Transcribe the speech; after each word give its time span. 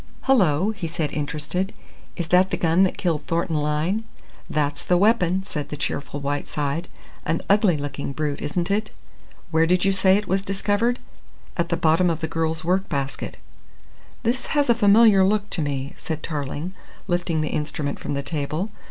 "Hullo!" 0.23 0.71
he 0.71 0.87
said, 0.87 1.13
interested. 1.13 1.75
"Is 2.15 2.29
that 2.29 2.49
the 2.49 2.57
gun 2.57 2.81
that 2.85 2.97
killed 2.97 3.27
Thornton 3.27 3.57
Lyne?" 3.57 4.03
"That's 4.49 4.83
the 4.83 4.97
weapon," 4.97 5.43
said 5.43 5.69
the 5.69 5.77
cheerful 5.77 6.19
Whiteside. 6.19 6.87
"An 7.23 7.43
ugly 7.47 7.77
looking 7.77 8.11
brute, 8.11 8.41
isn't 8.41 8.71
it?" 8.71 8.89
"Where 9.51 9.67
did 9.67 9.85
you 9.85 9.91
say 9.91 10.17
it 10.17 10.27
was 10.27 10.41
discovered?" 10.43 10.97
"At 11.55 11.69
the 11.69 11.77
bottom 11.77 12.09
of 12.09 12.19
the 12.19 12.27
girl's 12.27 12.63
work 12.63 12.89
basket." 12.89 13.37
"This 14.23 14.47
has 14.57 14.71
a 14.71 14.73
familiar 14.73 15.23
look 15.23 15.47
to 15.51 15.61
me," 15.61 15.93
said 15.97 16.23
Tarling, 16.23 16.73
lifting 17.07 17.41
the 17.41 17.49
instrument 17.49 17.99
from 17.99 18.15
the 18.15 18.23
table. 18.23 18.71